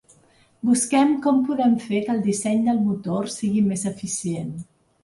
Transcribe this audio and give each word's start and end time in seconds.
Busquem 0.69 1.13
com 1.25 1.43
podem 1.49 1.75
fer 1.85 2.01
que 2.09 2.15
el 2.17 2.25
disseny 2.31 2.67
del 2.71 2.83
motor 2.89 3.33
sigui 3.39 3.65
més 3.71 3.89
eficient. 3.95 4.55